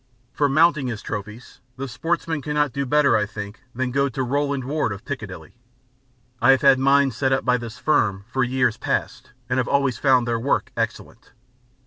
For 0.33 0.49
mounting 0.49 0.87
his 0.87 1.03
trophies 1.03 1.59
the 1.77 1.87
sportsman 1.87 2.41
cannot 2.41 2.73
do 2.73 2.87
better, 2.87 3.15
I 3.15 3.27
think, 3.27 3.61
than 3.75 3.91
go 3.91 4.09
to 4.09 4.23
Rowland 4.23 4.63
Ward 4.63 4.91
of 4.91 5.05
Piccadilly. 5.05 5.53
I 6.41 6.49
have 6.49 6.63
had 6.63 6.79
mine 6.79 7.11
set 7.11 7.31
up 7.31 7.45
by 7.45 7.57
this 7.57 7.77
firm 7.77 8.25
for 8.27 8.43
years 8.43 8.77
past, 8.77 9.29
and 9.47 9.59
have 9.59 9.67
always 9.67 9.99
found 9.99 10.27
their 10.27 10.39
work 10.39 10.71
excellent. 10.75 11.33